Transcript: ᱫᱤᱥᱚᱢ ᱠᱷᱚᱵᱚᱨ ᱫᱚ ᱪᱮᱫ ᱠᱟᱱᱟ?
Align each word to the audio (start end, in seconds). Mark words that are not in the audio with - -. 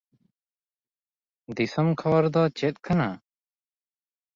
ᱫᱤᱥᱚᱢ 1.55 1.87
ᱠᱷᱚᱵᱚᱨ 1.99 2.25
ᱫᱚ 2.33 2.43
ᱪᱮᱫ 2.57 2.75
ᱠᱟᱱᱟ? 2.85 3.09